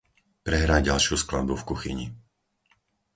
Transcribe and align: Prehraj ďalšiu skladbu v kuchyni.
Prehraj 0.45 0.81
ďalšiu 0.89 1.13
skladbu 1.19 1.53
v 1.61 1.67
kuchyni. 1.69 2.07